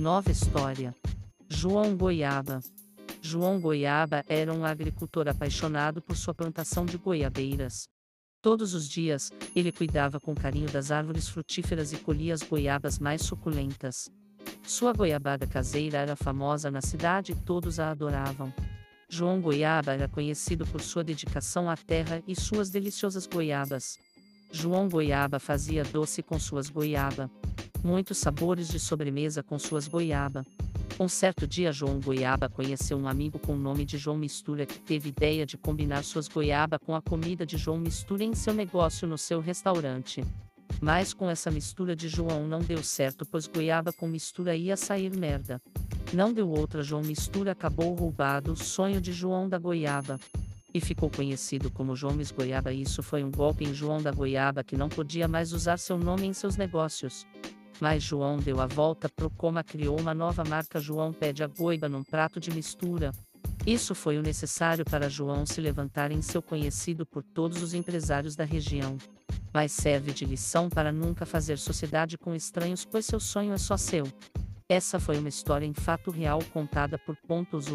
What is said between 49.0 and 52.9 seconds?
de João da Goiaba. E ficou conhecido como João Mis Goiaba